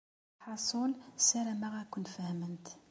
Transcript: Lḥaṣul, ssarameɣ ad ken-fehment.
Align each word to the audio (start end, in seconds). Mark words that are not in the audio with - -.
Lḥaṣul, 0.37 0.91
ssarameɣ 1.17 1.73
ad 1.81 1.87
ken-fehment. 1.91 2.65